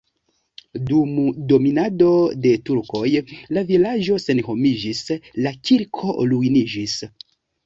Dum 0.85 1.09
dominado 1.51 2.07
de 2.45 2.53
turkoj 2.69 3.03
la 3.59 3.65
vilaĝo 3.73 4.17
senhomiĝis, 4.25 5.03
la 5.47 5.53
kirko 5.71 6.17
ruiniĝis. 6.35 6.99